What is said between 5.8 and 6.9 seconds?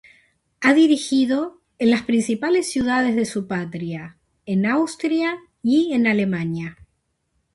en Alemania.